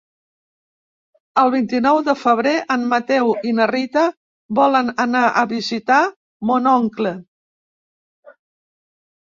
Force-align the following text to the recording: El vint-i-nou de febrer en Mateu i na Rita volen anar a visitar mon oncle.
El 1.41 1.51
vint-i-nou 1.55 1.99
de 2.07 2.15
febrer 2.21 2.53
en 2.77 2.87
Mateu 2.95 3.29
i 3.51 3.53
na 3.59 3.69
Rita 3.73 4.07
volen 4.61 4.91
anar 5.07 5.23
a 5.45 5.47
visitar 5.55 6.01
mon 6.53 6.73
oncle. 6.75 7.15